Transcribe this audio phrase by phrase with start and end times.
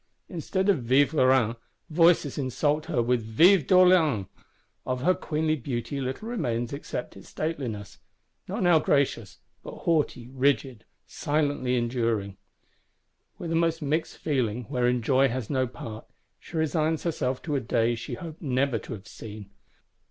[0.29, 1.55] Instead of Vive la Reine,
[1.91, 4.27] voices insult her with Vive d'Orléans.
[4.83, 7.99] Of her queenly beauty little remains except its stateliness;
[8.47, 12.37] not now gracious, but haughty, rigid, silently enduring.
[13.37, 16.07] With a most mixed feeling, wherein joy has no part,
[16.39, 19.51] she resigns herself to a day she hoped never to have seen.